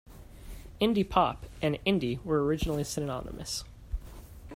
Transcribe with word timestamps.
"Indie 0.81 1.07
pop" 1.07 1.45
and 1.61 1.77
"indie" 1.85 2.25
were 2.25 2.43
originally 2.43 2.83
synonymous. 2.83 3.63